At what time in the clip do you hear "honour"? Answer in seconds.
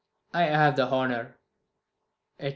0.89-1.37